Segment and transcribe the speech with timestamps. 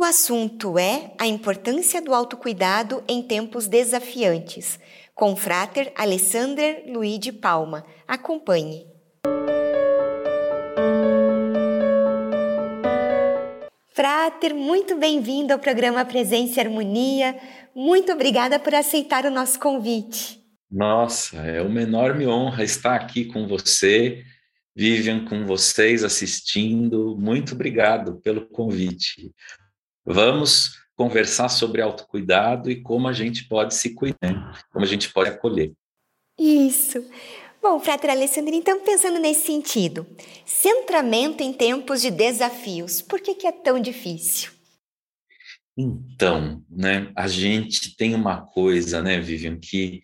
[0.00, 4.78] O assunto é a importância do autocuidado em tempos desafiantes,
[5.12, 7.84] com o frater Alessander Luigi Palma.
[8.06, 8.86] Acompanhe.
[13.92, 17.36] Frater, muito bem-vindo ao programa Presença e Harmonia.
[17.74, 20.40] Muito obrigada por aceitar o nosso convite.
[20.70, 24.22] Nossa, é uma enorme honra estar aqui com você,
[24.76, 27.16] Vivian, com vocês assistindo.
[27.18, 29.34] Muito obrigado pelo convite.
[30.10, 35.28] Vamos conversar sobre autocuidado e como a gente pode se cuidar, como a gente pode
[35.28, 35.74] acolher.
[36.38, 37.04] Isso.
[37.60, 40.06] Bom, Frater Alessandro, então pensando nesse sentido,
[40.46, 44.52] centramento em tempos de desafios, por que, que é tão difícil?
[45.76, 50.02] Então, né, a gente tem uma coisa, né, Vivian, que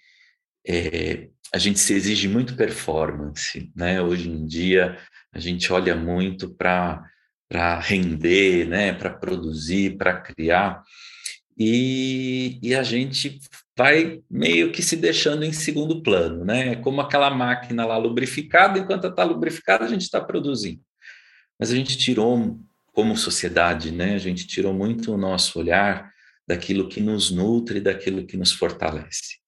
[0.66, 4.02] é, a gente se exige muito performance, né?
[4.02, 4.98] Hoje em dia
[5.32, 7.02] a gente olha muito para
[7.48, 10.82] para render, né, para produzir, para criar,
[11.56, 13.38] e, e, a gente
[13.76, 16.72] vai meio que se deixando em segundo plano, né?
[16.72, 20.80] É como aquela máquina lá lubrificada, enquanto está lubrificada, a gente está produzindo.
[21.58, 22.58] Mas a gente tirou,
[22.92, 24.14] como sociedade, né?
[24.14, 26.12] A gente tirou muito o nosso olhar
[26.46, 29.38] daquilo que nos nutre, daquilo que nos fortalece.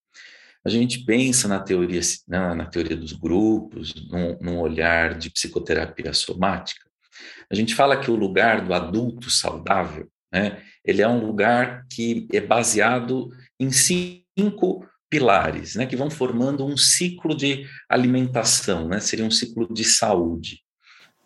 [0.63, 6.13] A gente pensa na teoria, na, na teoria dos grupos, num, num olhar de psicoterapia
[6.13, 6.86] somática,
[7.51, 12.27] a gente fala que o lugar do adulto saudável, né, ele é um lugar que
[12.31, 19.25] é baseado em cinco pilares, né, que vão formando um ciclo de alimentação, né, seria
[19.25, 20.61] um ciclo de saúde.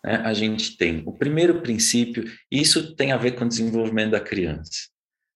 [0.03, 0.15] Né?
[0.17, 4.19] A gente tem o primeiro princípio, e isso tem a ver com o desenvolvimento da
[4.19, 4.89] criança.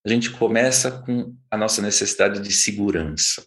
[0.05, 3.43] A gente começa com a nossa necessidade de segurança,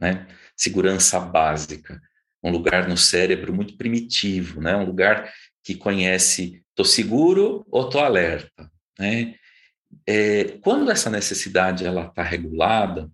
[0.00, 0.26] né?
[0.56, 2.00] segurança básica,
[2.42, 4.74] um lugar no cérebro muito primitivo, né?
[4.74, 5.30] um lugar
[5.64, 9.34] que conhece tô seguro ou tô alerta, né?
[10.06, 13.10] É, quando essa necessidade ela está regulada,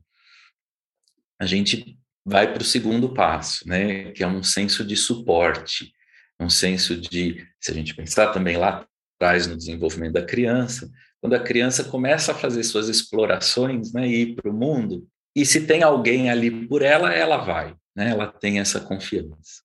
[1.41, 4.13] a gente vai para o segundo passo, né?
[4.13, 5.93] Que é um senso de suporte,
[6.41, 10.91] um senso de, se a gente pensar também lá atrás no desenvolvimento da criança,
[11.21, 15.47] quando a criança começa a fazer suas explorações, né, e ir para o mundo, e
[15.47, 18.11] se tem alguém ali por ela, ela vai, né?
[18.11, 19.64] Ela tem essa confiança.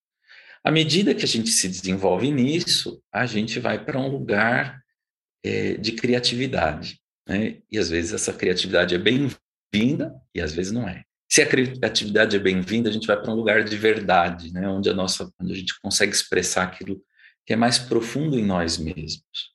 [0.63, 4.81] À medida que a gente se desenvolve nisso, a gente vai para um lugar
[5.43, 6.99] é, de criatividade.
[7.27, 7.57] Né?
[7.71, 11.03] E às vezes essa criatividade é bem-vinda e às vezes não é.
[11.31, 14.67] Se a criatividade é bem-vinda, a gente vai para um lugar de verdade, né?
[14.67, 17.01] onde, a nossa, onde a gente consegue expressar aquilo
[17.45, 19.49] que é mais profundo em nós mesmos.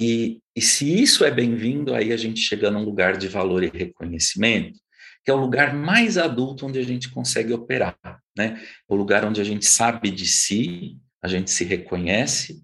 [0.00, 3.70] E, e se isso é bem-vindo, aí a gente chega num lugar de valor e
[3.72, 4.78] reconhecimento,
[5.24, 7.96] que é o lugar mais adulto onde a gente consegue operar,
[8.36, 8.60] né?
[8.88, 12.62] O lugar onde a gente sabe de si, a gente se reconhece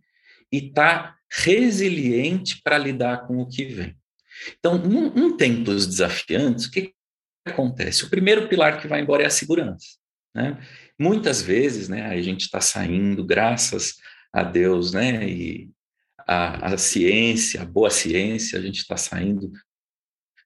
[0.50, 3.96] e está resiliente para lidar com o que vem.
[4.58, 6.92] Então, num, num tempos desafiantes, o que,
[7.46, 8.04] acontece?
[8.04, 9.86] O primeiro pilar que vai embora é a segurança,
[10.34, 10.58] né?
[10.98, 13.94] Muitas vezes, né, a gente está saindo, graças
[14.32, 15.70] a Deus, né, e
[16.26, 19.50] a, a ciência, a boa ciência, a gente está saindo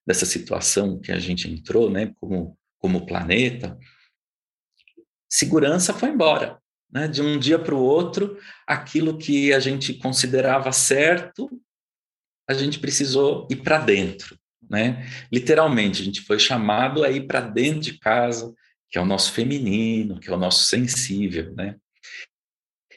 [0.06, 3.78] dessa situação que a gente entrou, né, como, como planeta,
[5.30, 6.60] segurança foi embora.
[6.90, 7.08] Né?
[7.08, 11.48] De um dia para o outro, aquilo que a gente considerava certo,
[12.48, 14.38] a gente precisou ir para dentro.
[14.68, 15.06] Né?
[15.32, 18.52] Literalmente, a gente foi chamado a ir para dentro de casa,
[18.90, 21.54] que é o nosso feminino, que é o nosso sensível.
[21.54, 21.76] Né?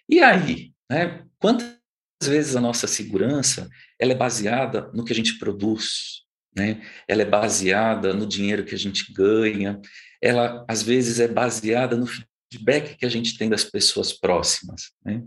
[0.10, 1.26] E aí, né?
[1.40, 1.78] quantas
[2.24, 6.25] vezes a nossa segurança ela é baseada no que a gente produz,
[6.56, 6.82] né?
[7.08, 9.80] Ela é baseada no dinheiro que a gente ganha,
[10.22, 15.22] ela às vezes é baseada no feedback que a gente tem das pessoas próximas, né?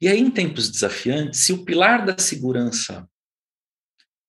[0.00, 3.08] E aí, em tempos desafiantes, se o pilar da segurança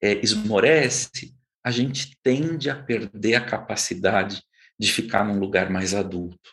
[0.02, 4.42] é, esmorece, a gente tende a perder a capacidade
[4.80, 6.52] de ficar num lugar mais adulto,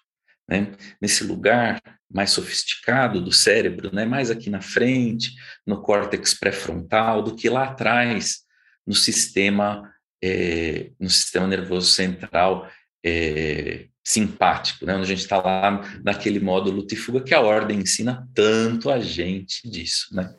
[0.49, 0.73] né?
[1.01, 1.81] Nesse lugar
[2.13, 4.05] mais sofisticado do cérebro, né?
[4.05, 5.33] Mais aqui na frente,
[5.67, 8.46] no córtex pré-frontal, do que lá atrás,
[8.87, 9.93] no sistema,
[10.23, 12.69] é, no sistema nervoso central
[13.05, 14.95] é, simpático, né?
[14.95, 18.89] onde a gente está lá naquele modo luta e fuga que a ordem ensina tanto
[18.89, 20.15] a gente disso.
[20.15, 20.33] Né?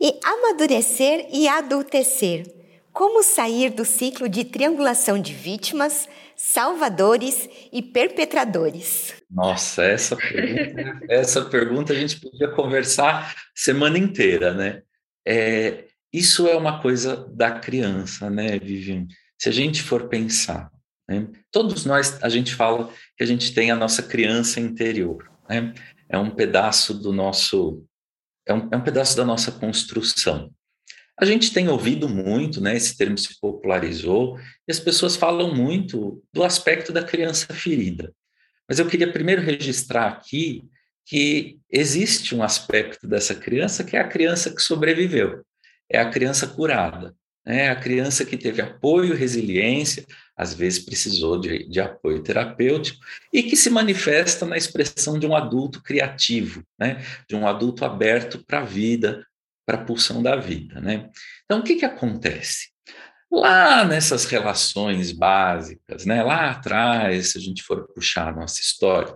[0.00, 2.54] E amadurecer e adultecer.
[2.92, 9.14] Como sair do ciclo de triangulação de vítimas, salvadores e perpetradores?
[9.30, 14.82] Nossa, essa pergunta, essa pergunta a gente podia conversar semana inteira, né?
[15.26, 15.84] É,
[16.16, 19.06] isso é uma coisa da criança, né, Vivian?
[19.38, 20.70] Se a gente for pensar,
[21.06, 25.74] né, todos nós, a gente fala que a gente tem a nossa criança interior, né?
[26.08, 27.84] É um pedaço do nosso,
[28.46, 30.50] é um, é um pedaço da nossa construção.
[31.18, 32.76] A gente tem ouvido muito, né?
[32.76, 38.12] Esse termo se popularizou e as pessoas falam muito do aspecto da criança ferida.
[38.68, 40.62] Mas eu queria primeiro registrar aqui
[41.04, 45.44] que existe um aspecto dessa criança que é a criança que sobreviveu,
[45.90, 47.70] é a criança curada, né?
[47.70, 50.04] a criança que teve apoio, resiliência,
[50.36, 52.98] às vezes precisou de, de apoio terapêutico,
[53.32, 57.04] e que se manifesta na expressão de um adulto criativo, né?
[57.28, 59.24] de um adulto aberto para a vida,
[59.64, 60.80] para a pulsão da vida.
[60.80, 61.08] Né?
[61.44, 62.70] Então, o que, que acontece?
[63.30, 66.22] Lá nessas relações básicas, né?
[66.22, 69.14] lá atrás, se a gente for puxar a nossa história,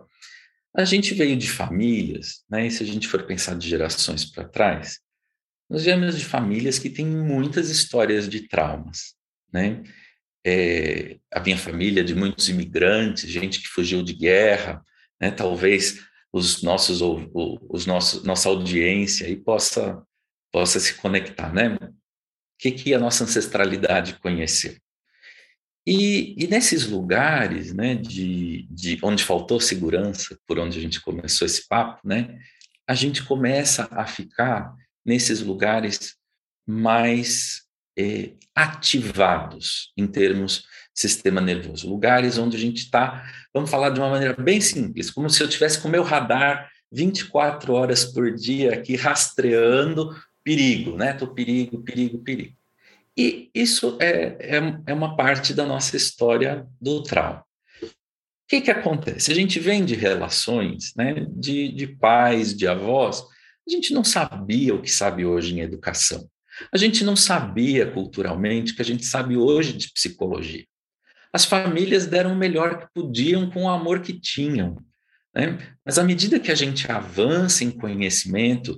[0.75, 2.67] a gente veio de famílias, né?
[2.67, 5.01] E se a gente for pensar de gerações para trás,
[5.71, 9.15] nós viemos de famílias que têm muitas histórias de traumas,
[9.53, 9.83] né?
[10.45, 14.83] É, a minha família de muitos imigrantes, gente que fugiu de guerra,
[15.21, 15.31] né?
[15.31, 16.01] Talvez
[16.33, 17.01] os nossos,
[17.69, 20.03] os nossos, nossa audiência aí possa
[20.53, 21.77] possa se conectar, né?
[21.77, 21.95] O
[22.59, 24.77] que que a nossa ancestralidade conheceu?
[25.87, 31.47] E, e, nesses lugares, né, de, de onde faltou segurança, por onde a gente começou
[31.47, 32.39] esse papo, né,
[32.87, 34.75] a gente começa a ficar
[35.05, 36.15] nesses lugares
[36.67, 37.63] mais
[37.99, 40.65] eh, ativados em termos
[40.95, 43.25] sistema nervoso, lugares onde a gente está,
[43.55, 46.69] vamos falar de uma maneira bem simples, como se eu tivesse com o meu radar
[46.93, 51.13] 24 horas por dia aqui rastreando perigo, né?
[51.13, 52.55] Tô perigo, perigo, perigo.
[53.17, 57.45] E isso é, é, é uma parte da nossa história do trauma.
[57.83, 57.87] O
[58.49, 59.31] que, que acontece?
[59.31, 63.25] A gente vem de relações né, de, de pais, de avós,
[63.71, 66.29] a gente não sabia o que sabe hoje em educação.
[66.73, 70.67] A gente não sabia culturalmente o que a gente sabe hoje de psicologia.
[71.33, 74.77] As famílias deram o melhor que podiam com o amor que tinham.
[75.35, 75.59] Né?
[75.87, 78.77] Mas à medida que a gente avança em conhecimento,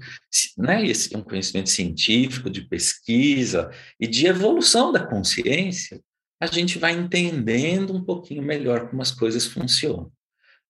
[0.59, 5.99] né, esse é um conhecimento científico, de pesquisa e de evolução da consciência,
[6.39, 10.13] a gente vai entendendo um pouquinho melhor como as coisas funcionam.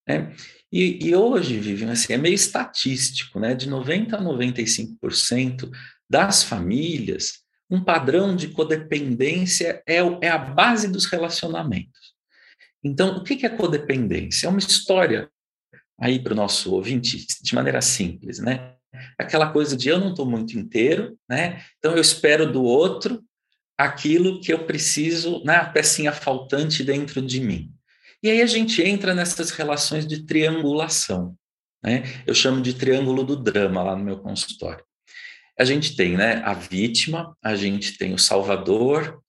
[0.06, 0.32] Né?
[0.72, 3.54] E, e, hoje, Vivian, assim, é meio estatístico, né?
[3.54, 5.70] de 90% a 95%
[6.08, 12.12] das famílias, um padrão de codependência é, é a base dos relacionamentos.
[12.82, 14.46] Então, o que é codependência?
[14.46, 15.30] É uma história
[16.00, 18.75] aí para o nosso ouvinte de maneira simples, né?
[19.18, 21.64] Aquela coisa de eu não estou muito inteiro, né?
[21.78, 23.22] Então eu espero do outro
[23.78, 25.56] aquilo que eu preciso, né?
[25.56, 27.72] A pecinha faltante dentro de mim.
[28.22, 31.36] E aí a gente entra nessas relações de triangulação,
[31.82, 32.04] né?
[32.26, 34.84] Eu chamo de triângulo do drama lá no meu consultório.
[35.58, 39.22] A gente tem, né, a vítima, a gente tem o salvador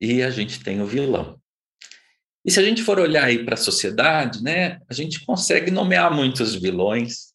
[0.00, 1.38] e a gente tem o vilão.
[2.44, 6.14] E se a gente for olhar aí para a sociedade, né, a gente consegue nomear
[6.14, 7.32] muitos vilões,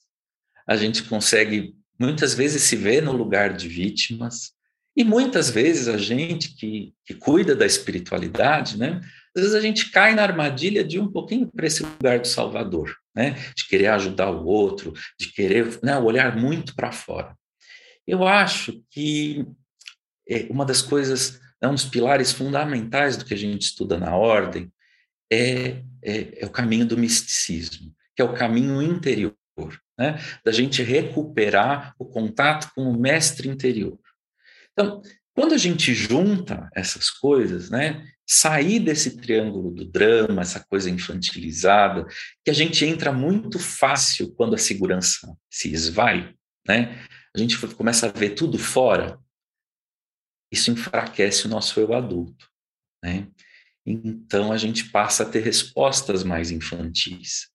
[0.66, 4.54] a gente consegue muitas vezes se ver no lugar de vítimas,
[4.96, 9.02] e muitas vezes a gente que, que cuida da espiritualidade, né,
[9.36, 12.96] às vezes a gente cai na armadilha de um pouquinho para esse lugar do Salvador,
[13.16, 17.36] né, de querer ajudar o outro, de querer né, olhar muito para fora.
[18.06, 19.46] Eu acho que
[20.30, 24.16] é, uma das coisas, é um dos pilares fundamentais do que a gente estuda na
[24.16, 24.72] ordem,
[25.32, 29.36] é, é, é o caminho do misticismo, que é o caminho interior,
[29.98, 30.20] né?
[30.44, 33.98] da gente recuperar o contato com o mestre interior.
[34.74, 35.02] Então,
[35.34, 42.06] quando a gente junta essas coisas, né, sair desse triângulo do drama, essa coisa infantilizada,
[42.44, 46.34] que a gente entra muito fácil quando a segurança se esvai,
[46.68, 47.06] né?
[47.36, 49.20] A gente começa a ver tudo fora.
[50.52, 52.48] Isso enfraquece o nosso eu adulto,
[53.04, 53.28] né?
[53.86, 57.50] então a gente passa a ter respostas mais infantis.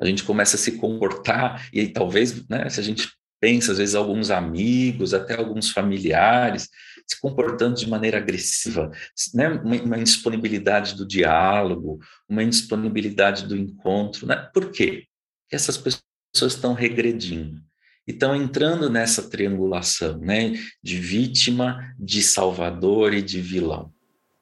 [0.00, 3.12] A gente começa a se comportar, e talvez, né, se a gente
[3.44, 6.68] às vezes, alguns amigos, até alguns familiares,
[7.06, 8.90] se comportando de maneira agressiva,
[9.34, 11.98] né, uma, uma indisponibilidade do diálogo,
[12.28, 14.26] uma indisponibilidade do encontro.
[14.26, 14.36] Né?
[14.52, 15.04] Por quê?
[15.42, 17.62] Porque essas pessoas estão regredindo
[18.06, 23.92] estão entrando nessa triangulação né, de vítima, de salvador e de vilão.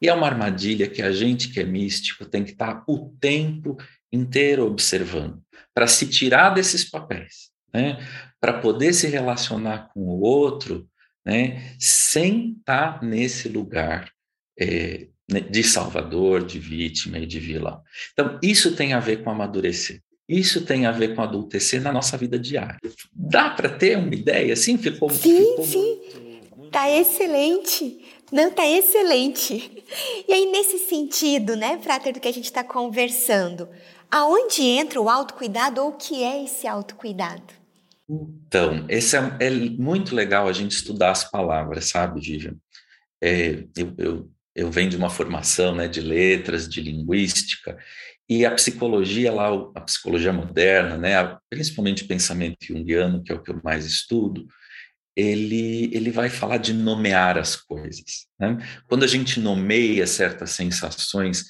[0.00, 3.76] E é uma armadilha que a gente que é místico tem que estar o tempo
[4.12, 5.40] inteiro observando,
[5.72, 7.98] para se tirar desses papéis, né?
[8.40, 10.88] para poder se relacionar com o outro
[11.24, 11.74] né?
[11.78, 14.10] sem estar nesse lugar
[14.58, 15.06] é,
[15.50, 17.80] de salvador, de vítima e de vilão.
[18.12, 20.00] Então, isso tem a ver com amadurecer.
[20.28, 22.78] Isso tem a ver com adultecer na nossa vida diária.
[23.12, 24.78] Dá para ter uma ideia assim?
[24.78, 26.00] Ficou, sim, ficou sim.
[26.64, 28.02] Está excelente.
[28.30, 29.84] Não, tá excelente.
[30.26, 33.68] E aí, nesse sentido, né, Frater, do que a gente está conversando,
[34.10, 37.61] aonde entra o autocuidado ou o que é esse autocuidado?
[38.08, 42.56] Então, esse é, é, muito legal a gente estudar as palavras, sabe, Vivian?
[43.22, 47.78] é, eu, eu, eu venho de uma formação né, de letras, de linguística,
[48.28, 53.42] e a psicologia lá, a psicologia moderna, né, principalmente o pensamento junguiano, que é o
[53.42, 54.46] que eu mais estudo,
[55.14, 58.26] ele, ele vai falar de nomear as coisas.
[58.40, 58.56] Né?
[58.88, 61.44] Quando a gente nomeia certas sensações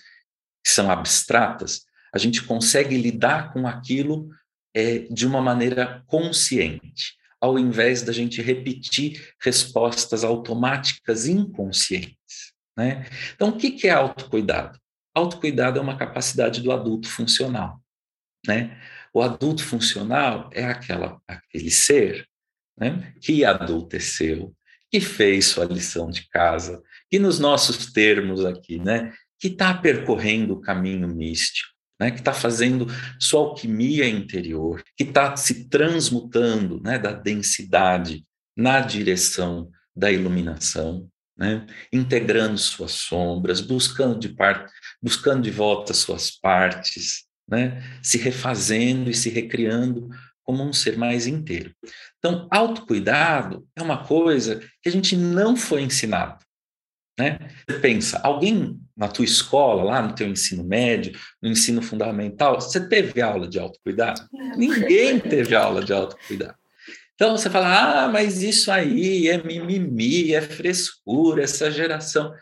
[0.65, 1.83] que são abstratas,
[2.13, 4.29] a gente consegue lidar com aquilo
[4.75, 12.53] é, de uma maneira consciente, ao invés da gente repetir respostas automáticas inconscientes.
[12.77, 13.07] Né?
[13.35, 14.79] Então, o que é autocuidado?
[15.15, 17.81] Autocuidado é uma capacidade do adulto funcional.
[18.47, 18.81] Né?
[19.13, 22.27] O adulto funcional é aquela, aquele ser
[22.79, 24.55] né, que adulteceu,
[24.91, 30.55] que fez sua lição de casa, que nos nossos termos aqui, né, que está percorrendo
[30.55, 31.72] o caminho místico,
[32.03, 38.25] né, que está fazendo sua alquimia interior, que está se transmutando né, da densidade
[38.57, 44.69] na direção da iluminação, né, integrando suas sombras, buscando de, par,
[45.01, 50.09] buscando de volta suas partes, né, se refazendo e se recriando
[50.43, 51.73] como um ser mais inteiro.
[52.19, 56.45] Então, autocuidado é uma coisa que a gente não foi ensinado.
[57.19, 57.39] Né?
[57.69, 62.89] Você pensa, alguém na tua escola, lá no teu ensino médio, no ensino fundamental, você
[62.89, 64.27] teve aula de autocuidado?
[64.57, 66.57] Ninguém teve aula de autocuidado.
[67.15, 72.33] Então você fala, ah, mas isso aí é mimimi, é frescura, essa geração.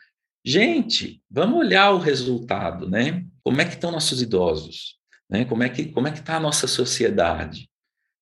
[0.45, 3.25] Gente, vamos olhar o resultado, né?
[3.43, 4.99] Como é que estão nossos idosos?
[5.29, 5.45] Né?
[5.45, 7.69] Como é que como é que está a nossa sociedade?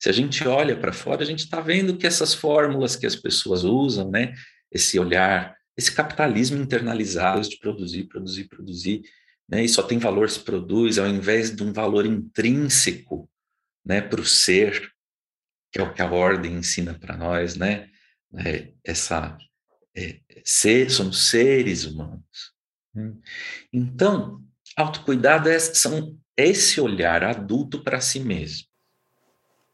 [0.01, 3.17] Se a gente olha para fora, a gente está vendo que essas fórmulas que as
[3.17, 4.35] pessoas usam, né?
[4.71, 9.03] Esse olhar, esse capitalismo internalizado de produzir, produzir, produzir,
[9.49, 9.65] né?
[9.65, 13.31] E só tem valor se produz, ao invés de um valor intrínseco,
[13.85, 14.01] né?
[14.03, 14.93] Para o ser,
[15.73, 17.89] que é o que a ordem ensina para nós, né?
[18.35, 19.39] É, essa
[19.97, 22.53] é, ser, somos seres humanos.
[22.93, 23.15] Né?
[23.73, 24.45] Então,
[24.77, 28.69] autocuidado é, são, é esse olhar adulto para si mesmo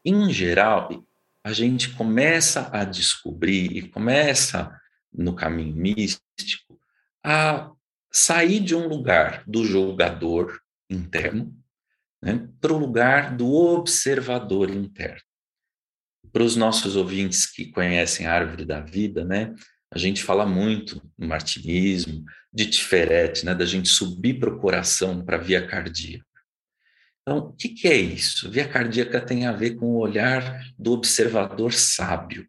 [0.05, 1.03] em geral,
[1.43, 4.79] a gente começa a descobrir e começa
[5.17, 6.79] no caminho místico
[7.23, 7.71] a
[8.11, 11.53] sair de um lugar do julgador interno
[12.21, 15.21] né, para o lugar do observador interno.
[16.31, 19.53] Para os nossos ouvintes que conhecem a árvore da vida, né,
[19.93, 25.23] a gente fala muito no martinismo, de Tiferet, né, da gente subir para o coração,
[25.23, 26.25] para a via cardíaca.
[27.21, 28.49] Então, o que, que é isso?
[28.49, 32.47] Via cardíaca tem a ver com o olhar do observador sábio,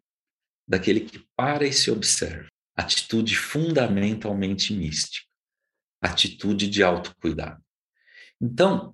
[0.67, 2.47] daquele que para e se observa.
[2.77, 5.25] Atitude fundamentalmente mística,
[6.01, 7.61] atitude de autocuidado.
[8.39, 8.93] Então,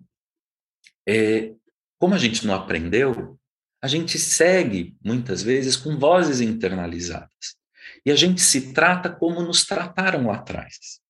[1.07, 1.53] é,
[1.99, 3.37] como a gente não aprendeu,
[3.81, 7.57] a gente segue muitas vezes com vozes internalizadas.
[8.05, 11.01] E a gente se trata como nos trataram lá atrás.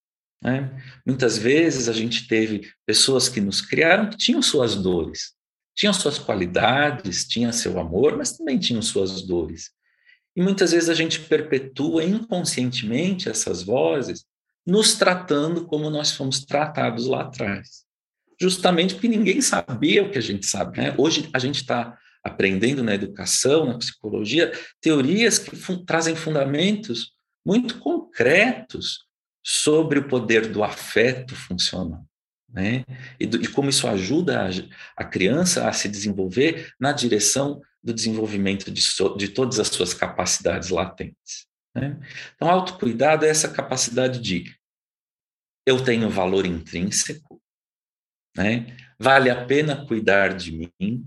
[0.44, 0.70] Né?
[1.06, 5.34] Muitas vezes a gente teve pessoas que nos criaram que tinham suas dores,
[5.76, 9.72] tinham suas qualidades, tinham seu amor, mas também tinham suas dores.
[10.36, 14.26] E muitas vezes a gente perpetua inconscientemente essas vozes,
[14.66, 17.84] nos tratando como nós fomos tratados lá atrás.
[18.40, 20.80] Justamente porque ninguém sabia o que a gente sabe.
[20.80, 20.96] Né?
[20.98, 27.12] Hoje a gente está aprendendo na educação, na psicologia, teorias que fun trazem fundamentos
[27.46, 29.06] muito concretos
[29.44, 32.02] sobre o poder do afeto funcionar.
[32.50, 32.86] Né?
[33.20, 34.50] E, do, e como isso ajuda a,
[34.96, 39.94] a, criança a se desenvolver na direção do desenvolvimento de, so, de todas as suas
[39.94, 41.48] capacidades latentes.
[41.76, 42.00] Né?
[42.36, 44.56] Então, autocuidado é essa capacidade de
[45.66, 47.42] eu tenho valor intrínseco,
[48.36, 48.78] né?
[49.00, 51.06] vale a pena cuidar de mim,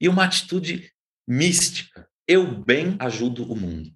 [0.00, 0.92] e uma atitude
[1.28, 3.92] mística, eu bem ajudo o mundo.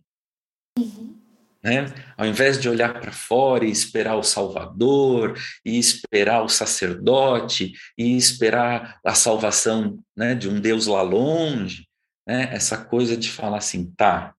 [0.78, 1.14] Uhum.
[1.62, 1.86] Né?
[2.16, 8.16] Ao invés de olhar para fora e esperar o Salvador, e esperar o sacerdote, e
[8.16, 11.88] esperar a salvação né, de um Deus lá longe,
[12.26, 12.48] né?
[12.52, 14.34] essa coisa de falar assim, tá,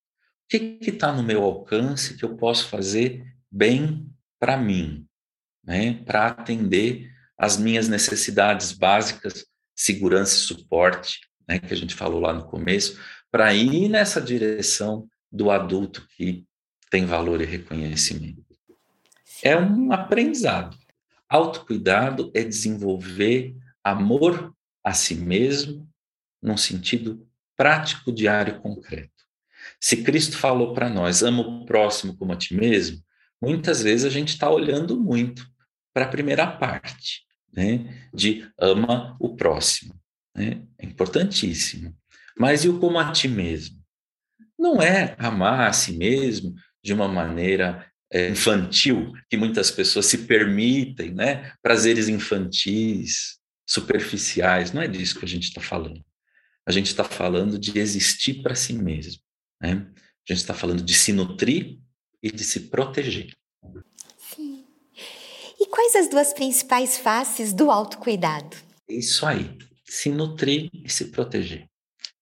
[0.45, 5.05] o que está no meu alcance que eu posso fazer bem para mim,
[5.63, 5.93] né?
[6.05, 11.59] para atender as minhas necessidades básicas, segurança e suporte, né?
[11.59, 12.99] que a gente falou lá no começo,
[13.31, 16.45] para ir nessa direção do adulto que
[16.89, 18.45] tem valor e reconhecimento.
[19.43, 20.77] É um aprendizado.
[21.27, 25.87] Autocuidado é desenvolver amor a si mesmo
[26.41, 27.24] num sentido
[27.55, 29.11] prático, diário, concreto.
[29.79, 32.99] Se Cristo falou para nós, ama o próximo como a ti mesmo,
[33.41, 35.45] muitas vezes a gente está olhando muito
[35.93, 37.21] para a primeira parte,
[37.53, 39.95] né, de ama o próximo.
[40.35, 40.61] Né?
[40.77, 41.95] É importantíssimo.
[42.37, 43.77] Mas e o como a ti mesmo?
[44.59, 50.19] Não é amar a si mesmo de uma maneira é, infantil que muitas pessoas se
[50.19, 51.51] permitem, né?
[51.61, 54.71] Prazeres infantis, superficiais.
[54.71, 56.04] Não é disso que a gente está falando.
[56.65, 59.21] A gente está falando de existir para si mesmo.
[59.61, 59.87] Né?
[60.27, 61.79] A gente está falando de se nutrir
[62.21, 63.31] e de se proteger.
[64.17, 64.65] Sim.
[65.59, 68.57] E quais as duas principais faces do autocuidado?
[68.89, 71.67] Isso aí, se nutrir e se proteger.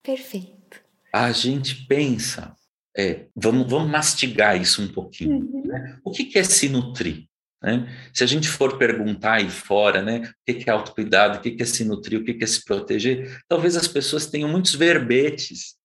[0.02, 0.82] Perfeito.
[1.14, 2.54] A gente pensa,
[2.98, 5.38] é, vamos, vamos mastigar isso um pouquinho.
[5.38, 5.64] Uhum.
[5.66, 6.00] Né?
[6.04, 7.28] O que, que é se nutrir?
[7.63, 7.88] Né?
[8.13, 11.65] Se a gente for perguntar aí fora, né, o que é autocuidado, o que é
[11.65, 15.75] se nutrir, o que é se proteger, talvez as pessoas tenham muitos verbetes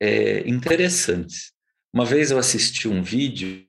[0.00, 1.52] é, interessantes.
[1.92, 3.66] Uma vez eu assisti um vídeo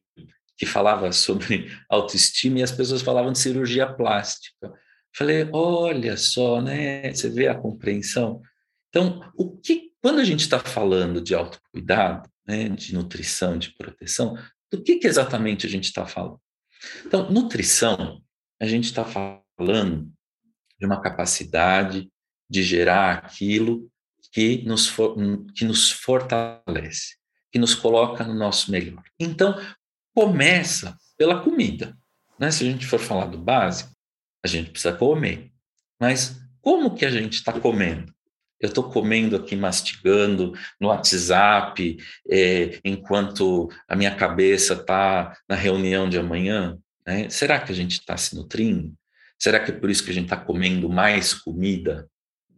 [0.57, 4.74] que falava sobre autoestima e as pessoas falavam de cirurgia plástica.
[5.13, 7.12] Falei, olha só, né?
[7.13, 8.41] Você vê a compreensão.
[8.89, 14.38] Então, o que, quando a gente está falando de autocuidado, né, de nutrição, de proteção,
[14.71, 16.39] do que, que exatamente a gente está falando?
[17.05, 18.22] Então, nutrição,
[18.60, 20.12] a gente está falando
[20.79, 22.10] de uma capacidade
[22.50, 23.89] de gerar aquilo
[24.31, 25.15] que nos, for,
[25.55, 27.15] que nos fortalece,
[27.51, 29.03] que nos coloca no nosso melhor.
[29.19, 29.55] Então,
[30.15, 31.98] começa pela comida.
[32.39, 32.51] Né?
[32.51, 33.91] Se a gente for falar do básico,
[34.43, 35.51] a gente precisa comer.
[36.00, 38.13] Mas como que a gente está comendo?
[38.59, 41.97] Eu estou comendo aqui, mastigando no WhatsApp,
[42.29, 46.77] é, enquanto a minha cabeça está na reunião de amanhã?
[47.05, 47.29] Né?
[47.29, 48.93] Será que a gente está se nutrindo?
[49.39, 52.09] Será que é por isso que a gente está comendo mais comida?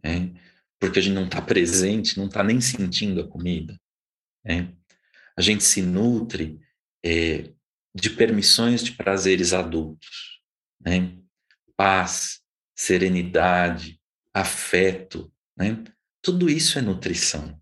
[0.02, 0.32] Né?
[0.78, 3.78] Porque a gente não está presente, não está nem sentindo a comida.
[4.44, 4.72] Né?
[5.36, 6.58] A gente se nutre
[7.04, 7.50] é,
[7.94, 10.40] de permissões de prazeres adultos.
[10.80, 11.18] Né?
[11.76, 12.40] Paz,
[12.74, 14.00] serenidade,
[14.32, 15.30] afeto,
[15.60, 15.84] né?
[16.22, 17.60] Tudo isso é nutrição.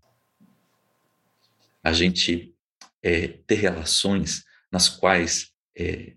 [1.83, 2.55] A gente
[3.03, 6.13] é, ter relações nas quais é,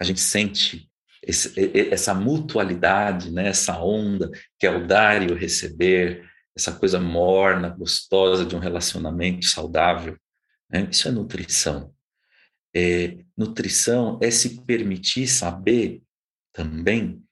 [0.00, 0.90] a gente sente
[1.22, 1.52] esse,
[1.92, 3.48] essa mutualidade, né?
[3.48, 8.58] essa onda que é o dar e o receber, essa coisa morna, gostosa de um
[8.58, 10.16] relacionamento saudável.
[10.70, 10.88] Né?
[10.90, 11.92] Isso é nutrição.
[12.74, 16.02] É, nutrição é se permitir saber
[16.52, 17.22] também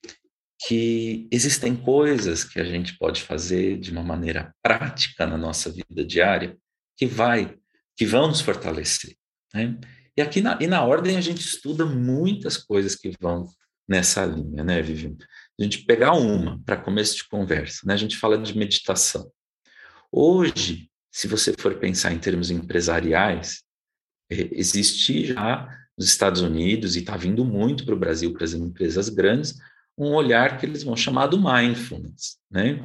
[0.67, 6.03] que existem coisas que a gente pode fazer de uma maneira prática na nossa vida
[6.03, 6.57] diária
[6.97, 7.55] que vai,
[7.95, 9.15] que vão nos fortalecer.
[9.53, 9.77] Né?
[10.17, 13.47] E aqui na, e na ordem a gente estuda muitas coisas que vão
[13.87, 15.17] nessa linha, né, Viviane?
[15.59, 17.93] A gente pegar uma para começo de conversa, né?
[17.93, 19.31] A gente fala de meditação.
[20.11, 23.61] Hoje, se você for pensar em termos empresariais,
[24.31, 28.53] é, existe já nos Estados Unidos e está vindo muito para o Brasil, para as
[28.53, 29.55] empresas grandes,
[29.97, 32.83] um olhar que eles vão chamar do mindfulness, né?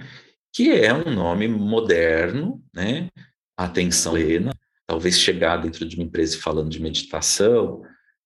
[0.52, 3.08] que é um nome moderno, né?
[3.56, 4.52] atenção plena,
[4.86, 7.82] talvez chegar dentro de uma empresa falando de meditação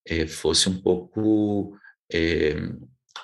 [0.06, 1.76] é, fosse um pouco,
[2.12, 2.54] é,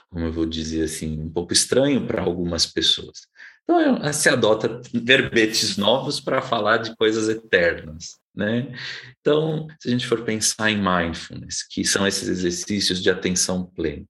[0.09, 3.29] como eu vou dizer assim, um pouco estranho para algumas pessoas.
[3.62, 8.18] Então, se adota verbetes novos para falar de coisas eternas.
[8.35, 8.73] Né?
[9.20, 14.05] Então, se a gente for pensar em mindfulness, que são esses exercícios de atenção plena,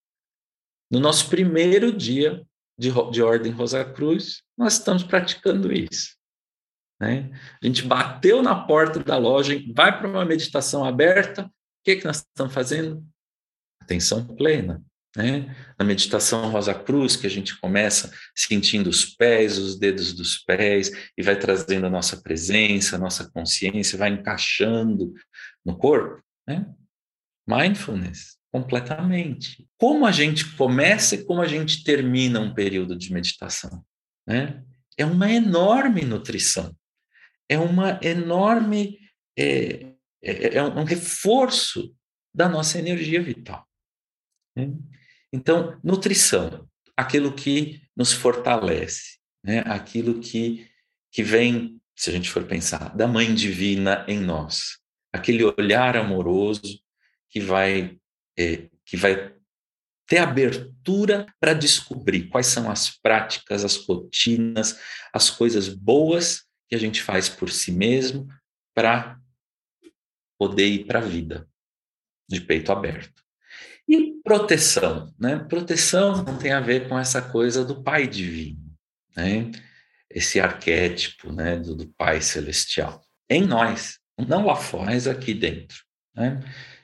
[0.90, 2.44] no nosso primeiro dia
[2.78, 6.16] de, de Ordem Rosa Cruz, nós estamos praticando isso.
[7.00, 7.30] Né?
[7.62, 11.50] A gente bateu na porta da loja, vai para uma meditação aberta, o
[11.84, 13.06] que, que nós estamos fazendo?
[13.80, 14.82] Atenção plena.
[15.16, 15.56] Né?
[15.78, 20.90] Na meditação Rosa Cruz, que a gente começa sentindo os pés, os dedos dos pés,
[21.16, 25.12] e vai trazendo a nossa presença, a nossa consciência, vai encaixando
[25.64, 26.22] no corpo.
[26.46, 26.66] Né?
[27.48, 29.66] Mindfulness completamente.
[29.78, 33.84] Como a gente começa e como a gente termina um período de meditação,
[34.26, 34.62] né?
[34.96, 36.76] É uma enorme nutrição,
[37.48, 38.98] é uma enorme
[39.38, 41.94] é, é, é um reforço
[42.34, 43.66] da nossa energia vital.
[44.54, 44.72] Né?
[45.32, 49.60] Então, nutrição, aquilo que nos fortalece, né?
[49.60, 50.68] Aquilo que
[51.12, 54.78] que vem, se a gente for pensar, da Mãe Divina em nós,
[55.12, 56.80] aquele olhar amoroso
[57.28, 57.98] que vai
[58.40, 59.34] é, que vai
[60.06, 64.78] ter abertura para descobrir quais são as práticas, as rotinas,
[65.12, 68.26] as coisas boas que a gente faz por si mesmo
[68.74, 69.20] para
[70.38, 71.48] poder ir para a vida
[72.28, 73.22] de peito aberto.
[73.88, 75.38] E proteção, né?
[75.38, 78.72] Proteção não tem a ver com essa coisa do Pai divino,
[79.16, 79.50] né?
[80.08, 85.84] Esse arquétipo, né, do, do Pai celestial em nós, não lá fora, mas aqui dentro,
[86.14, 86.40] né?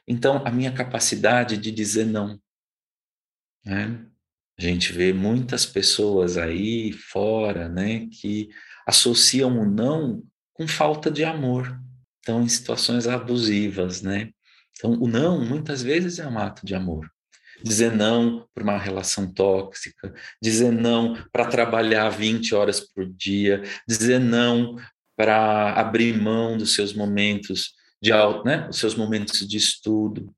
[0.06, 2.40] Então, a minha capacidade de dizer não.
[3.64, 4.06] Né?
[4.58, 8.48] A gente vê muitas pessoas aí fora né, que
[8.86, 10.22] associam o não
[10.54, 11.78] com falta de amor.
[12.20, 14.30] Então, em situações abusivas, né?
[14.76, 17.10] Então, o não, muitas vezes, é um ato de amor.
[17.62, 24.18] Dizer não para uma relação tóxica, dizer não para trabalhar 20 horas por dia, dizer
[24.18, 24.76] não
[25.16, 28.10] para abrir mão dos seus momentos de
[28.44, 30.34] né, os seus momentos de estudo.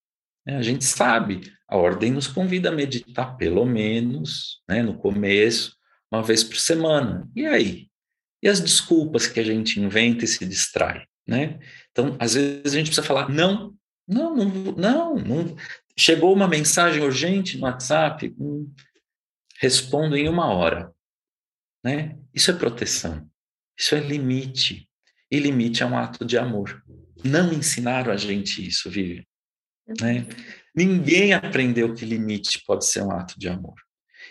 [0.47, 5.77] É, a gente sabe, a ordem nos convida a meditar pelo menos, né, no começo,
[6.11, 7.29] uma vez por semana.
[7.37, 7.89] E aí?
[8.43, 11.59] E as desculpas que a gente inventa e se distrai, né?
[11.91, 13.75] Então, às vezes a gente precisa falar não,
[14.07, 15.57] não, não, não, não.
[15.97, 18.73] chegou uma mensagem urgente no WhatsApp, hum,
[19.61, 20.93] respondo em uma hora,
[21.85, 22.17] né?
[22.33, 23.29] Isso é proteção,
[23.77, 24.89] isso é limite,
[25.31, 26.83] e limite é um ato de amor.
[27.25, 29.25] Não ensinaram a gente isso, Vivian.
[30.01, 30.27] Né?
[30.75, 33.75] Ninguém aprendeu que limite pode ser um ato de amor.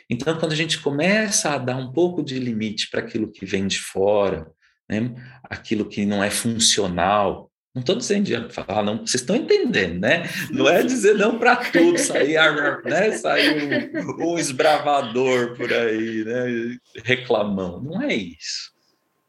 [0.10, 3.68] Então, quando a gente começa a dar um pouco de limite para aquilo que vem
[3.68, 4.50] de fora,
[4.90, 5.14] né?
[5.44, 10.24] aquilo que não é funcional, não estou dizendo de falar não, vocês estão entendendo, né?
[10.50, 12.40] Não é dizer não para tudo, sair,
[12.84, 13.12] né?
[13.12, 16.78] sair um, um, esbravador por aí, né?
[17.04, 17.80] reclamão.
[17.80, 18.72] Não é isso.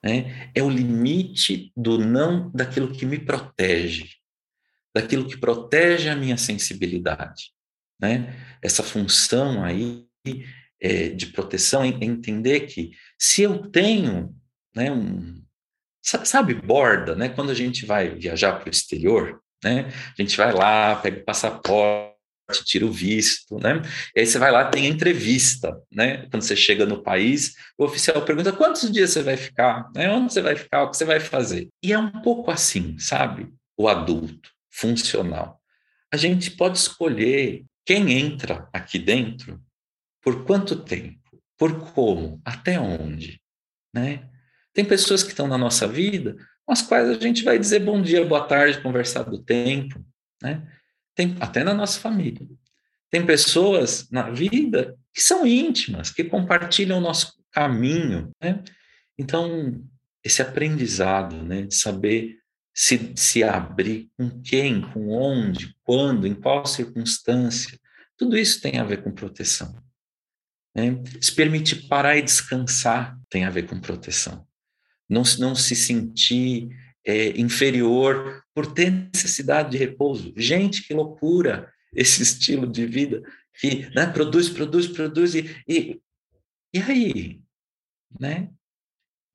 [0.02, 0.50] Né?
[0.54, 4.08] É o limite do não daquilo que me protege,
[4.94, 7.52] daquilo que protege a minha sensibilidade.
[8.00, 8.34] Né?
[8.62, 10.06] Essa função aí
[10.80, 14.34] é, de proteção é entender que se eu tenho
[14.74, 15.42] né, um,
[16.02, 17.28] sabe, borda, né?
[17.28, 19.92] Quando a gente vai viajar para o exterior, né?
[20.16, 22.07] A gente vai lá, pega o passaporte,
[22.64, 23.82] tira o visto, né?
[24.14, 26.26] E aí você vai lá, tem a entrevista, né?
[26.30, 30.10] Quando você chega no país, o oficial pergunta quantos dias você vai ficar, né?
[30.10, 31.68] Onde você vai ficar, o que você vai fazer?
[31.82, 33.52] E é um pouco assim, sabe?
[33.76, 35.60] O adulto, funcional.
[36.12, 39.60] A gente pode escolher quem entra aqui dentro,
[40.22, 43.40] por quanto tempo, por como, até onde,
[43.94, 44.28] né?
[44.72, 48.00] Tem pessoas que estão na nossa vida, com as quais a gente vai dizer bom
[48.00, 50.04] dia, boa tarde, conversar do tempo,
[50.42, 50.66] né?
[51.18, 52.46] Tem, até na nossa família.
[53.10, 58.62] Tem pessoas na vida que são íntimas, que compartilham o nosso caminho, né?
[59.18, 59.82] Então,
[60.22, 62.36] esse aprendizado, né, de saber
[62.72, 67.76] se, se abrir com quem, com onde, quando, em qual circunstância,
[68.16, 69.74] tudo isso tem a ver com proteção.
[70.72, 71.02] Né?
[71.20, 74.46] Se permitir parar e descansar tem a ver com proteção
[75.08, 76.68] não, não se sentir
[77.08, 80.30] é, inferior por ter necessidade de repouso.
[80.36, 83.22] Gente, que loucura esse estilo de vida
[83.58, 85.98] que né, produz, produz, produz e, e,
[86.74, 87.40] e aí,
[88.20, 88.50] né?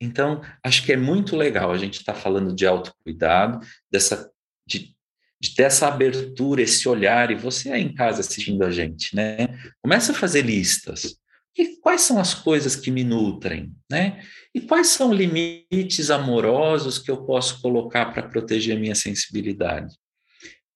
[0.00, 4.30] Então, acho que é muito legal a gente estar tá falando de autocuidado, dessa,
[4.64, 4.94] de,
[5.40, 9.48] de ter essa abertura, esse olhar, e você aí em casa assistindo a gente, né?
[9.82, 11.16] Começa a fazer listas.
[11.56, 14.20] E quais são as coisas que me nutrem, né?
[14.54, 19.94] E quais são limites amorosos que eu posso colocar para proteger a minha sensibilidade?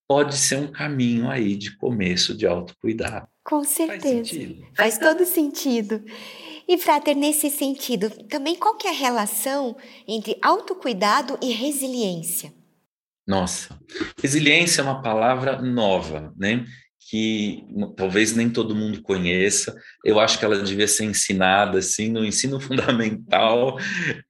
[0.06, 3.26] Pode ser um caminho aí de começo de autocuidado.
[3.44, 4.34] Com certeza.
[4.74, 6.02] Faz, Faz todo sentido.
[6.66, 12.52] E, Frater, nesse sentido, também qual que é a relação entre autocuidado e resiliência?
[13.26, 13.78] Nossa,
[14.22, 16.64] resiliência é uma palavra nova, né?
[17.08, 17.64] Que
[17.96, 19.74] talvez nem todo mundo conheça.
[20.04, 23.78] Eu acho que ela devia ser ensinada assim no ensino fundamental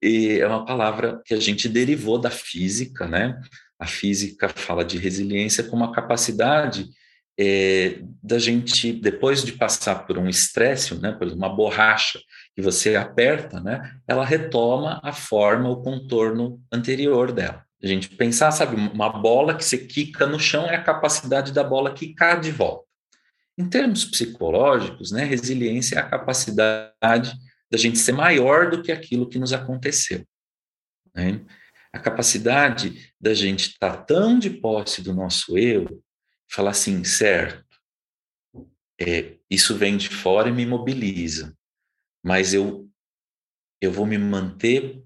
[0.01, 3.39] e é uma palavra que a gente derivou da física, né?
[3.81, 6.89] A física fala de resiliência como a capacidade
[7.39, 11.13] é, da gente depois de passar por um estresse, né?
[11.13, 12.21] Por uma borracha
[12.55, 13.93] que você aperta, né?
[14.07, 17.68] Ela retoma a forma, o contorno anterior dela.
[17.83, 21.63] A gente pensar, sabe, uma bola que você quica no chão é a capacidade da
[21.63, 22.89] bola quicar de volta.
[23.57, 27.33] Em termos psicológicos, né, resiliência é a capacidade
[27.71, 30.27] da gente ser maior do que aquilo que nos aconteceu.
[31.15, 31.45] Né?
[31.93, 36.03] A capacidade da gente estar tá tão de posse do nosso eu,
[36.51, 37.65] falar assim, certo,
[39.01, 41.57] é, isso vem de fora e me mobiliza,
[42.25, 42.89] mas eu,
[43.81, 45.05] eu vou me manter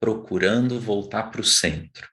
[0.00, 2.08] procurando voltar para o centro.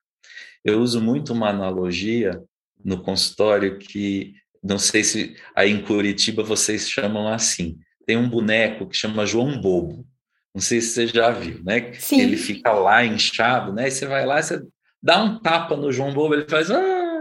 [0.63, 2.41] Eu uso muito uma analogia
[2.83, 7.77] no consultório que não sei se aí em Curitiba vocês chamam assim.
[8.05, 10.05] Tem um boneco que chama João Bobo.
[10.53, 11.93] Não sei se você já viu, né?
[11.93, 12.21] Sim.
[12.21, 13.87] Ele fica lá inchado, né?
[13.87, 14.61] E você vai lá, você
[15.01, 17.13] dá um tapa no João Bobo, ele faz ah!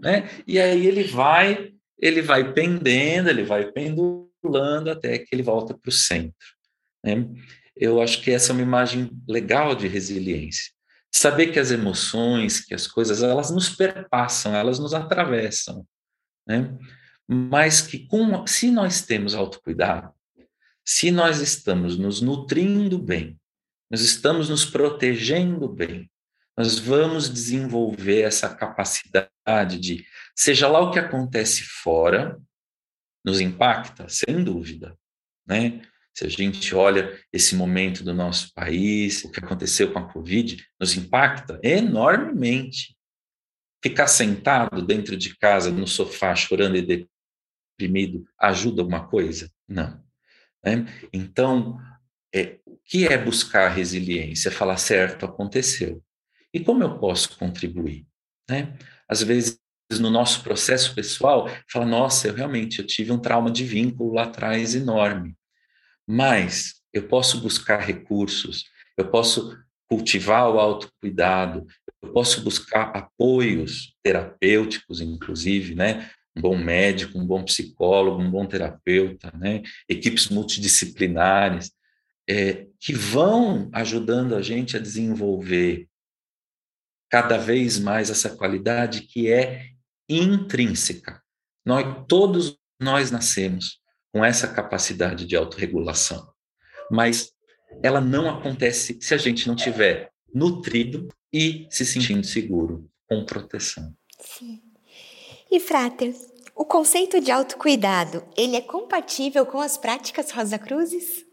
[0.00, 0.28] né?
[0.46, 5.88] E aí ele vai, ele vai pendendo, ele vai pendulando até que ele volta para
[5.88, 6.34] o centro.
[7.04, 7.26] Né?
[7.80, 10.72] Eu acho que essa é uma imagem legal de resiliência.
[11.10, 15.86] Saber que as emoções, que as coisas, elas nos perpassam, elas nos atravessam,
[16.46, 16.76] né?
[17.26, 20.12] Mas que com, se nós temos autocuidado,
[20.84, 23.38] se nós estamos nos nutrindo bem,
[23.90, 26.10] nós estamos nos protegendo bem,
[26.56, 32.38] nós vamos desenvolver essa capacidade de, seja lá o que acontece fora,
[33.24, 34.96] nos impacta, sem dúvida,
[35.46, 35.82] né?
[36.18, 40.66] Se a gente olha esse momento do nosso país, o que aconteceu com a Covid,
[40.80, 42.96] nos impacta enormemente.
[43.80, 47.06] Ficar sentado dentro de casa, no sofá, chorando e
[47.78, 49.48] deprimido, ajuda alguma coisa?
[49.68, 50.02] Não.
[50.64, 50.86] Né?
[51.12, 51.78] Então,
[52.34, 54.48] é, o que é buscar resiliência?
[54.48, 56.02] É falar, certo, aconteceu.
[56.52, 58.04] E como eu posso contribuir?
[58.50, 58.76] Né?
[59.08, 59.60] Às vezes,
[60.00, 64.24] no nosso processo pessoal, fala, nossa, eu realmente eu tive um trauma de vínculo lá
[64.24, 65.37] atrás enorme.
[66.08, 68.64] Mas eu posso buscar recursos,
[68.96, 69.54] eu posso
[69.86, 71.66] cultivar o autocuidado,
[72.02, 76.10] eu posso buscar apoios terapêuticos, inclusive, né?
[76.34, 79.62] Um bom médico, um bom psicólogo, um bom terapeuta, né?
[79.86, 81.72] Equipes multidisciplinares
[82.28, 85.86] é, que vão ajudando a gente a desenvolver
[87.10, 89.66] cada vez mais essa qualidade que é
[90.08, 91.22] intrínseca.
[91.66, 93.78] Nós todos nós nascemos
[94.12, 96.32] com essa capacidade de autorregulação.
[96.90, 97.32] Mas
[97.82, 103.94] ela não acontece se a gente não tiver nutrido e se sentindo seguro, com proteção.
[104.20, 104.62] Sim.
[105.50, 106.14] E Frater,
[106.54, 111.24] o conceito de autocuidado, ele é compatível com as práticas Rosa Cruzes?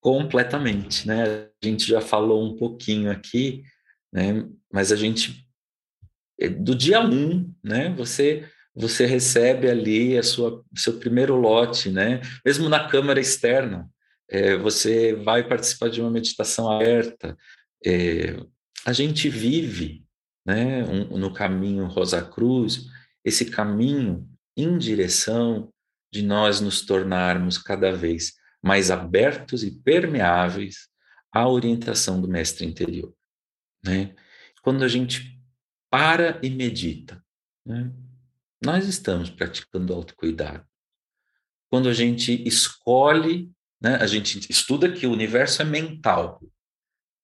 [0.00, 1.48] Completamente, né?
[1.62, 3.62] A gente já falou um pouquinho aqui,
[4.12, 4.48] né?
[4.72, 5.46] Mas a gente
[6.38, 7.94] é, do dia um, né?
[7.96, 12.20] Você você recebe ali a sua seu primeiro lote, né?
[12.44, 13.88] Mesmo na câmara externa,
[14.28, 17.36] é, você vai participar de uma meditação aberta.
[17.84, 18.36] É,
[18.84, 20.04] a gente vive,
[20.44, 20.84] né?
[20.84, 22.86] Um, no caminho Rosa Cruz,
[23.24, 25.70] esse caminho em direção
[26.10, 30.88] de nós nos tornarmos cada vez mais abertos e permeáveis
[31.32, 33.12] à orientação do mestre interior,
[33.84, 34.14] né?
[34.62, 35.38] Quando a gente
[35.90, 37.22] para e medita,
[37.66, 37.92] né?
[38.62, 40.64] Nós estamos praticando autocuidado.
[41.70, 46.40] Quando a gente escolhe, né, a gente estuda que o universo é mental.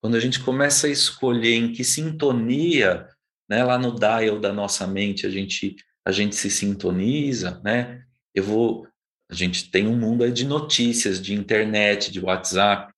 [0.01, 3.09] Quando a gente começa a escolher em que sintonia,
[3.49, 8.03] né, lá no dial da nossa mente, a gente a gente se sintoniza, né?
[8.35, 8.89] Eu vou
[9.31, 12.91] a gente tem um mundo aí de notícias, de internet, de WhatsApp,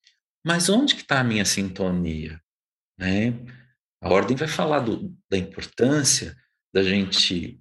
[0.47, 2.41] mas onde que está a minha sintonia,
[2.97, 3.35] né?
[4.01, 6.37] A ordem vai falar do, da importância
[6.73, 7.61] da gente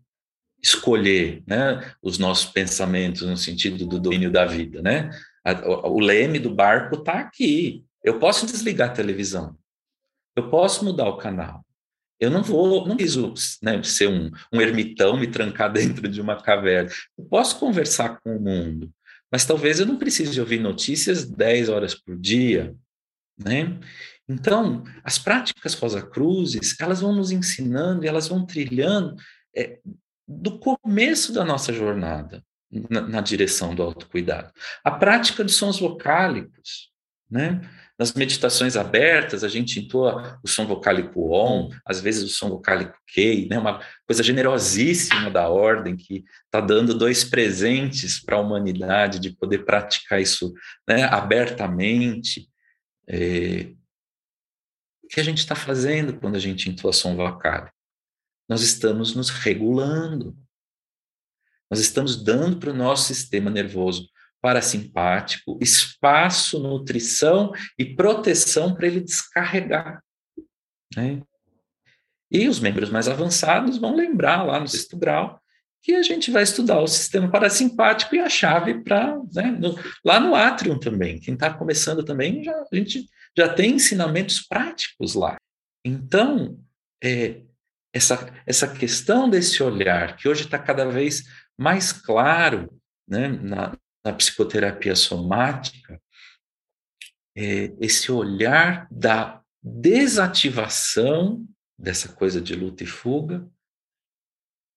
[0.61, 5.09] escolher né, os nossos pensamentos no sentido do domínio da vida, né?
[5.65, 7.83] o, leme do barco está aqui.
[8.03, 9.57] Eu posso desligar a televisão.
[10.35, 11.65] Eu posso mudar o canal.
[12.19, 16.41] Eu não vou, não preciso né, ser um, um ermitão, me trancar dentro de uma
[16.41, 16.89] caverna.
[17.17, 18.91] Eu posso conversar com o mundo,
[19.31, 22.75] mas talvez eu não precise ouvir notícias 10 horas por dia,
[23.37, 23.79] né?
[24.27, 29.15] Então, as práticas Rosa Cruzes, elas vão nos ensinando elas vão trilhando
[29.55, 29.79] é,
[30.29, 32.43] do começo da nossa jornada
[32.87, 34.53] na, na, direção do autocuidado.
[34.83, 36.91] A prática de sons vocálicos,
[37.27, 37.61] né?
[37.97, 42.97] Nas meditações abertas, a gente entoa o som vocálico OM, às vezes o som vocálico
[43.07, 43.57] Kei, né?
[43.57, 49.65] uma coisa generosíssima da ordem que está dando dois presentes para a humanidade de poder
[49.65, 50.53] praticar isso
[50.87, 51.03] né?
[51.05, 52.47] abertamente.
[53.07, 53.73] É...
[55.03, 57.78] O que a gente está fazendo quando a gente entoa som vocálico?
[58.49, 60.35] Nós estamos nos regulando.
[61.69, 64.09] Nós estamos dando para o nosso sistema nervoso
[64.41, 70.03] parasimpático espaço, nutrição e proteção para ele descarregar.
[70.95, 71.21] Né?
[72.31, 75.39] E os membros mais avançados vão lembrar lá no sexto grau
[75.81, 79.59] que a gente vai estudar o sistema parasimpático e a chave para né,
[80.03, 81.19] lá no átrio também.
[81.19, 83.07] Quem está começando também já, a gente
[83.37, 85.37] já tem ensinamentos práticos lá.
[85.85, 86.59] Então,
[87.01, 87.43] é,
[87.93, 91.23] essa, essa questão desse olhar, que hoje está cada vez
[91.57, 92.69] mais claro
[93.07, 96.01] né, na, na psicoterapia somática,
[97.35, 101.45] é esse olhar da desativação
[101.77, 103.47] dessa coisa de luta e fuga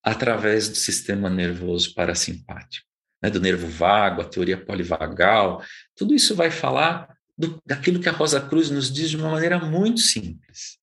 [0.03, 2.87] através do sistema nervoso parasimpático,
[3.22, 5.62] né, do nervo vago, a teoria polivagal,
[5.94, 9.59] tudo isso vai falar do, daquilo que a Rosa Cruz nos diz de uma maneira
[9.59, 10.79] muito simples.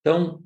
[0.00, 0.42] Então,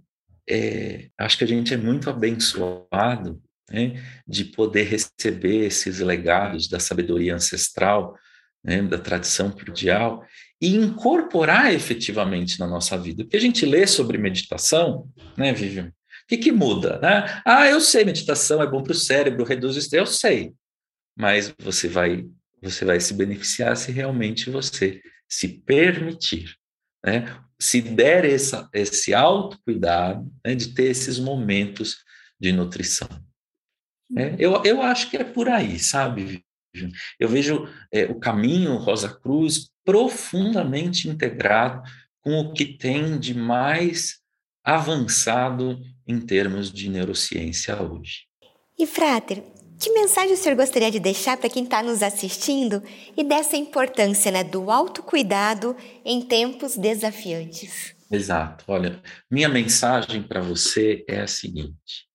[0.49, 6.79] é, acho que a gente é muito abençoado né, de poder receber esses legados da
[6.79, 8.17] sabedoria ancestral,
[8.63, 10.25] né, da tradição primordial,
[10.61, 13.25] e incorporar efetivamente na nossa vida.
[13.25, 15.87] Porque a gente lê sobre meditação, né, Vivian?
[15.87, 16.99] O que, que muda?
[17.01, 17.43] Né?
[17.45, 20.55] Ah, eu sei, meditação é bom para o cérebro, reduz o estresse, eu sei.
[21.17, 22.25] Mas você vai,
[22.63, 26.55] você vai se beneficiar se realmente você se permitir.
[27.05, 27.25] Né?
[27.63, 31.99] Se der essa, esse autocuidado, né, de ter esses momentos
[32.39, 33.09] de nutrição.
[34.17, 36.45] É, eu, eu acho que é por aí, sabe?
[37.21, 41.89] Eu vejo é, o caminho Rosa Cruz profundamente integrado
[42.21, 44.19] com o que tem de mais
[44.65, 48.27] avançado em termos de neurociência hoje.
[48.77, 49.45] E, Frater,
[49.83, 52.81] que mensagem o senhor gostaria de deixar para quem está nos assistindo
[53.17, 57.93] e dessa importância né, do autocuidado em tempos desafiantes?
[58.09, 58.65] Exato.
[58.69, 62.09] Olha, minha mensagem para você é a seguinte: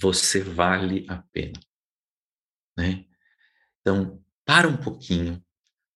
[0.00, 1.60] você vale a pena.
[2.76, 3.04] Né?
[3.80, 5.40] Então, para um pouquinho,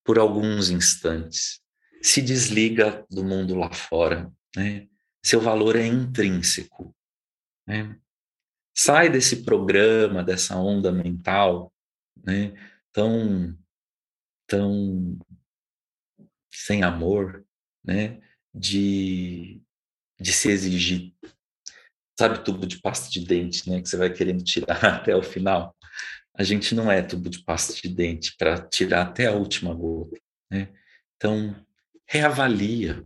[0.04, 1.60] por alguns instantes,
[2.00, 4.32] se desliga do mundo lá fora.
[4.54, 4.86] Né?
[5.24, 6.94] Seu valor é intrínseco.
[7.66, 7.98] Né?
[8.76, 11.72] Sai desse programa, dessa onda mental,
[12.24, 12.54] né,
[12.92, 13.56] tão,
[14.46, 15.18] tão
[16.52, 17.44] sem amor,
[17.82, 18.20] né,
[18.54, 19.62] de,
[20.20, 21.14] de se exigir,
[22.18, 25.74] sabe, tubo de pasta de dente, né, que você vai querendo tirar até o final.
[26.34, 30.20] A gente não é tubo de pasta de dente para tirar até a última gota,
[30.50, 30.68] né?
[31.16, 31.56] Então,
[32.06, 33.02] reavalia,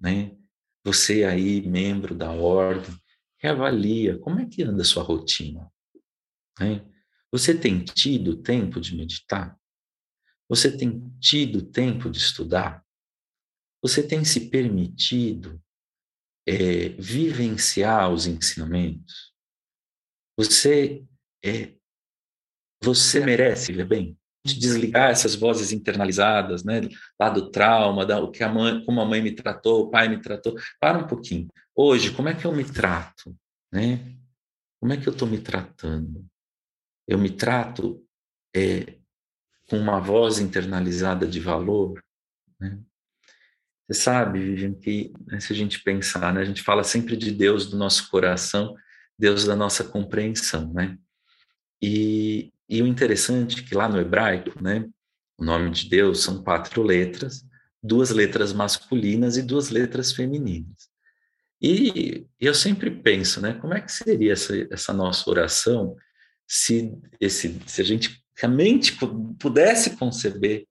[0.00, 0.36] né?
[0.84, 2.92] Você aí, membro da ordem,
[3.42, 5.70] reavalia como é que anda a sua rotina.
[6.60, 6.86] Né?
[7.30, 9.58] Você tem tido tempo de meditar?
[10.48, 12.84] Você tem tido tempo de estudar?
[13.82, 15.60] Você tem se permitido
[16.46, 19.32] é, vivenciar os ensinamentos?
[20.36, 21.04] Você
[21.44, 21.74] é,
[22.82, 24.18] você merece viver bem?
[24.44, 26.80] De desligar essas vozes internalizadas, né?
[27.20, 30.08] Lá do trauma, da, o que a mãe, como a mãe me tratou, o pai
[30.08, 30.54] me tratou.
[30.80, 31.48] Para um pouquinho.
[31.74, 33.36] Hoje, como é que eu me trato?
[33.72, 34.16] Né?
[34.80, 36.26] Como é que eu estou me tratando?
[37.06, 38.04] Eu me trato
[38.54, 38.98] é,
[39.68, 42.02] com uma voz internalizada de valor?
[42.60, 42.78] Né?
[43.88, 47.30] Você sabe, Vivian, que né, se a gente pensar, né, a gente fala sempre de
[47.30, 48.74] Deus do nosso coração,
[49.18, 50.98] Deus da nossa compreensão, né?
[51.80, 54.88] E, e o interessante é que lá no hebraico, né,
[55.36, 57.44] o nome de Deus são quatro letras,
[57.82, 60.88] duas letras masculinas e duas letras femininas.
[61.60, 65.94] E eu sempre penso, né, como é que seria essa, essa nossa oração
[66.48, 68.96] se, esse, se a gente realmente
[69.38, 70.66] pudesse conceber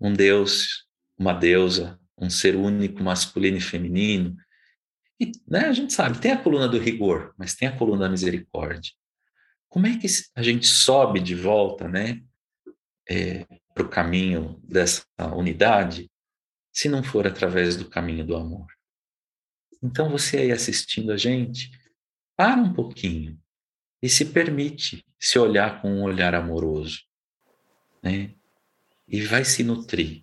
[0.00, 4.36] um Deus, uma deusa, um ser único, masculino e feminino.
[5.20, 8.10] E, né, a gente sabe, tem a coluna do rigor, mas tem a coluna da
[8.10, 8.90] misericórdia.
[9.72, 10.06] Como é que
[10.36, 12.22] a gente sobe de volta, né,
[13.08, 16.10] é, para o caminho dessa unidade,
[16.70, 18.66] se não for através do caminho do amor?
[19.82, 21.70] Então você aí assistindo a gente,
[22.36, 23.40] para um pouquinho
[24.02, 27.00] e se permite se olhar com um olhar amoroso,
[28.02, 28.34] né?
[29.08, 30.22] E vai se nutrir,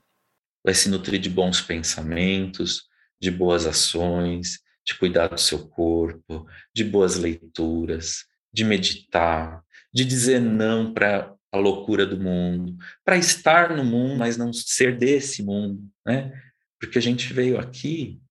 [0.63, 2.87] vai se nutrir de bons pensamentos,
[3.19, 10.39] de boas ações, de cuidar do seu corpo, de boas leituras, de meditar, de dizer
[10.39, 15.83] não para a loucura do mundo, para estar no mundo, mas não ser desse mundo,
[16.05, 16.31] né?
[16.79, 18.21] Porque a gente veio aqui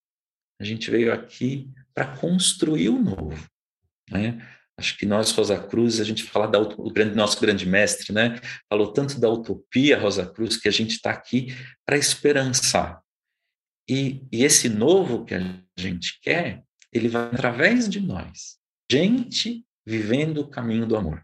[0.61, 3.49] a gente veio aqui para construir o novo,
[4.11, 4.45] né?
[4.77, 8.41] Acho que nós, Rosa Cruz, a gente fala da o grande, nosso grande mestre, né?
[8.69, 11.49] Falou tanto da utopia, Rosa Cruz, que a gente está aqui
[11.85, 13.03] para esperançar.
[13.89, 15.41] E, e esse novo que a
[15.77, 18.59] gente quer, ele vai através de nós.
[18.91, 21.23] Gente vivendo o caminho do amor.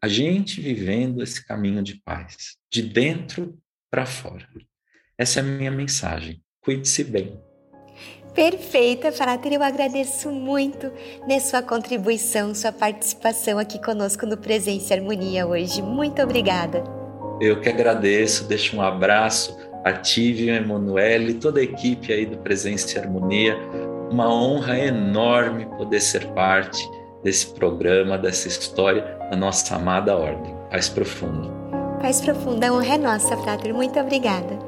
[0.00, 3.58] A gente vivendo esse caminho de paz, de dentro
[3.90, 4.46] para fora.
[5.16, 6.42] Essa é a minha mensagem.
[6.60, 7.40] Cuide-se bem.
[8.34, 9.54] Perfeita, Frater.
[9.54, 10.92] Eu agradeço muito
[11.26, 15.80] na sua contribuição, sua participação aqui conosco no Presença e Harmonia hoje.
[15.80, 16.84] Muito obrigada.
[17.40, 22.36] Eu que agradeço, deixo um abraço a Tívio, Emanuele e toda a equipe aí do
[22.38, 23.56] Presença e Harmonia.
[24.10, 26.86] Uma honra enorme poder ser parte
[27.22, 30.54] desse programa, dessa história da nossa amada ordem.
[30.70, 31.48] Paz profunda.
[32.00, 33.72] Paz profunda, a honra é nossa, Frater.
[33.72, 34.58] Muito obrigada.